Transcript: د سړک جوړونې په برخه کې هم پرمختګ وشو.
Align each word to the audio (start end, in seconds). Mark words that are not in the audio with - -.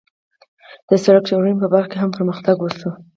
د 0.89 0.91
سړک 1.03 1.23
جوړونې 1.29 1.55
په 1.61 1.67
برخه 1.73 1.89
کې 1.91 1.97
هم 2.01 2.09
پرمختګ 2.17 2.55
وشو. 2.59 2.91